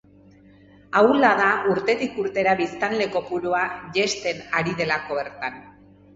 [1.01, 3.61] Ahula da urtetik urtera biztanle kopurua
[3.99, 5.63] jaisten ari delako bertan.